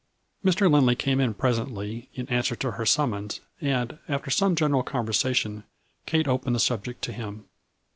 [0.43, 0.61] Mr.
[0.67, 5.63] Lindley came in presently in answer to her summons, and, after some general conversa tion,
[6.07, 7.45] Kate opened the subject to him.